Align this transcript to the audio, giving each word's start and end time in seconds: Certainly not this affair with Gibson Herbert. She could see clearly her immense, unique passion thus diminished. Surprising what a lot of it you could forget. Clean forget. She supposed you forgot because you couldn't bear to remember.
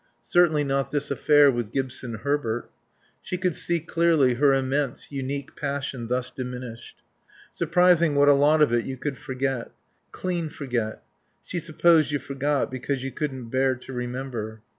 Certainly 0.23 0.63
not 0.63 0.89
this 0.89 1.11
affair 1.11 1.51
with 1.51 1.71
Gibson 1.71 2.15
Herbert. 2.23 2.71
She 3.21 3.37
could 3.37 3.53
see 3.55 3.79
clearly 3.79 4.33
her 4.33 4.51
immense, 4.51 5.11
unique 5.11 5.55
passion 5.55 6.07
thus 6.07 6.31
diminished. 6.31 6.95
Surprising 7.51 8.15
what 8.15 8.27
a 8.27 8.33
lot 8.33 8.63
of 8.63 8.73
it 8.73 8.83
you 8.83 8.97
could 8.97 9.19
forget. 9.19 9.69
Clean 10.11 10.49
forget. 10.49 11.03
She 11.43 11.59
supposed 11.59 12.09
you 12.09 12.17
forgot 12.17 12.71
because 12.71 13.03
you 13.03 13.11
couldn't 13.11 13.49
bear 13.49 13.75
to 13.75 13.93
remember. 13.93 14.61